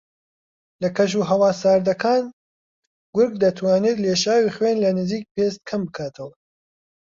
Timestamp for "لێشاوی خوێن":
4.03-4.77